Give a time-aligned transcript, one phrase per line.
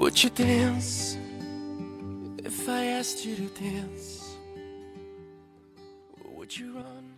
[0.00, 1.18] Would you dance
[2.38, 4.36] if I asked you to dance?
[6.34, 7.12] Would you run?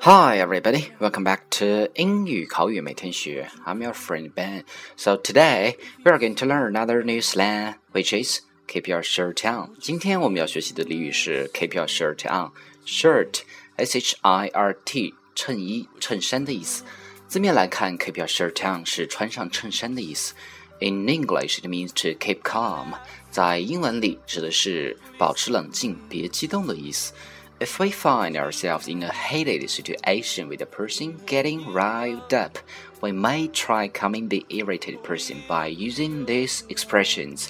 [0.00, 0.92] Hi, everybody.
[1.00, 3.50] Welcome back to 英语口语每天学.
[3.64, 4.62] I'm your friend Ben.
[4.96, 9.44] So today we are going to learn another new slang, which is keep your shirt
[9.44, 9.74] on.
[9.80, 12.52] 今天我们要学习的俚语是 keep your shirt on.
[12.86, 13.40] Shirt,
[13.76, 16.84] s h i r t，衬衣、衬衫的意思。
[17.30, 20.34] 字面来看，keep your shirt on 是穿上衬衫的意思。
[20.78, 22.94] In English, it means to keep calm.
[23.30, 27.12] 在英文里指的是保持冷静、别激动的意思。
[27.58, 32.58] If we find ourselves in a heated situation with a person getting riled up,
[33.00, 37.46] we may try calming the irritated person by using these expressions.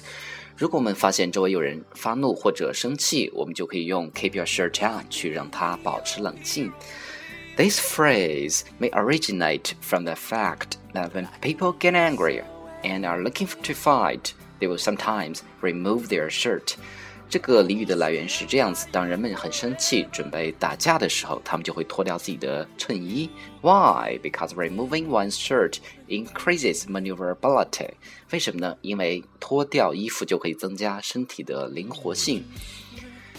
[0.55, 6.71] 如果我们发现周围有人发怒或者生气，我们就可以用 "keep your shirt on" 去让他保持冷静。
[7.55, 12.43] This phrase may originate from the fact that when people get angry
[12.83, 16.75] and are looking to fight, they will sometimes remove their shirt.
[17.29, 23.29] 这个俚语的来源是这样子：当人们很生气、准备打架的时候，他们就会脱掉自己的衬衣。
[23.61, 24.17] Why?
[24.23, 27.89] Because removing one's shirt increases maneuverability.
[28.31, 28.77] 为什么呢？
[28.81, 32.45] 因为脱掉衣服就可以增加身体的灵活性。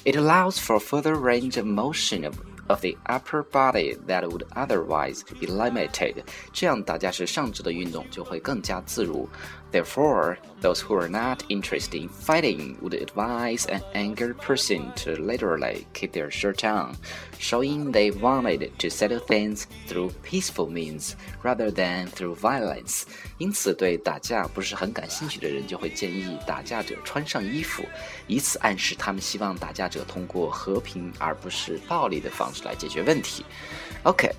[0.05, 2.34] It allows for further range of motion of
[2.72, 6.22] of the upper body that would otherwise be limited，
[6.53, 9.28] 这样打架时上肢的运动就会更加自如。
[9.70, 16.12] Therefore, those who are not interested in fighting would advise an angry person to literally keep
[16.12, 16.94] their shirt on,
[17.39, 23.03] showing they wanted to settle things through peaceful means rather than through violence.
[23.36, 27.84] 因此，对打架不是很感兴趣的人就会建议打架者穿上衣服，
[28.27, 33.45] 以此暗示他们希望打架者通过和平而不是暴力的方式 来解决问题。
[34.03, 34.31] OK。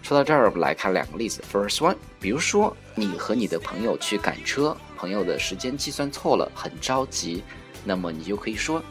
[0.00, 1.42] 说到这儿，我们来看两个例子。
[1.52, 7.42] First one，比如说你和你的朋友去赶车，朋友的时间计算错了，很着急，
[7.84, 8.82] 那么你就可以说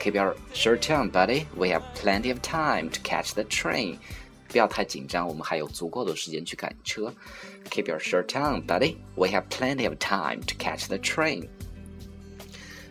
[0.00, 1.46] ，Keep your shirt on, buddy.
[1.56, 3.96] We have plenty of time to catch the train.
[4.48, 7.14] 不要太紧张，我们还有足够的时间去赶车。
[7.70, 8.96] Keep your shirt on, buddy.
[9.14, 11.48] We have plenty of time to catch the train.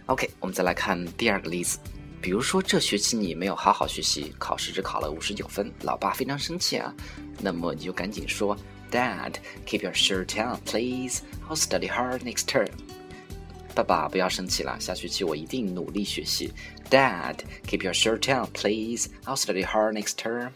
[0.07, 1.77] OK，我们再来看第二个例子。
[2.20, 6.92] 比如说这学期你没有好好学习，考试只考了五十九分，老爸非常生气啊。
[7.40, 8.56] 那么你就赶紧说，
[8.90, 9.34] Dad,
[9.66, 11.20] keep your shirt on, please.
[11.48, 12.68] I'll study hard next term.
[13.74, 16.52] 爸爸不要生气了，下学期我一定努力学习。
[16.90, 17.36] Dad,
[17.66, 19.08] keep your shirt on, please.
[19.24, 20.50] I'll study hard next term.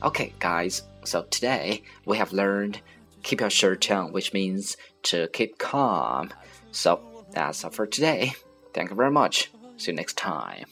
[0.00, 0.80] Okay, guys.
[1.04, 2.80] So today we have learned
[3.22, 4.74] keep your shirt on, which means
[5.04, 6.30] to keep calm.
[6.72, 7.00] So
[7.32, 8.32] that's all for today.
[8.74, 9.50] Thank you very much.
[9.76, 10.66] See you next time.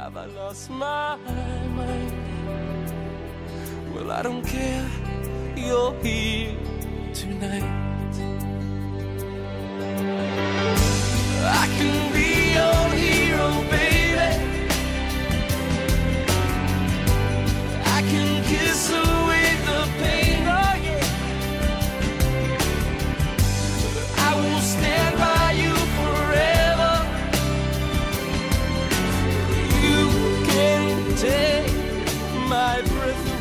[0.00, 1.16] Have I lost my
[1.76, 2.12] mind?
[3.94, 4.88] Well, I don't care,
[5.54, 6.56] you're here
[7.12, 7.62] tonight.
[11.44, 12.09] I can
[32.70, 33.39] my breath